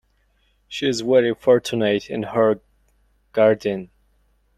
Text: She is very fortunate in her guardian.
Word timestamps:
She 0.67 0.87
is 0.87 1.01
very 1.01 1.35
fortunate 1.35 2.09
in 2.09 2.23
her 2.23 2.59
guardian. 3.33 3.91